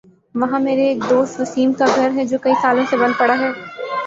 وہاں 0.35 0.59
میرے 0.59 0.87
ایک 0.87 0.99
دوست 1.09 1.39
وسیم 1.39 1.73
کا 1.73 1.85
گھر 1.95 2.09
ہے 2.15 2.25
جو 2.25 2.37
کئی 2.41 2.53
سالوں 2.61 2.85
سے 2.89 2.97
بند 2.97 3.13
پڑا 3.19 3.35
ہے۔ 3.39 3.49